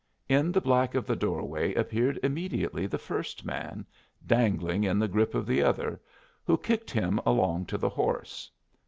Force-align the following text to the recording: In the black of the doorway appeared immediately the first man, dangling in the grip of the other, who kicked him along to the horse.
In 0.27 0.51
the 0.51 0.61
black 0.61 0.95
of 0.95 1.05
the 1.05 1.15
doorway 1.15 1.75
appeared 1.75 2.19
immediately 2.23 2.87
the 2.87 2.97
first 2.97 3.45
man, 3.45 3.85
dangling 4.25 4.83
in 4.83 4.97
the 4.97 5.07
grip 5.07 5.35
of 5.35 5.45
the 5.45 5.61
other, 5.61 6.01
who 6.43 6.57
kicked 6.57 6.89
him 6.89 7.19
along 7.23 7.67
to 7.67 7.77
the 7.77 7.89
horse. 7.89 8.49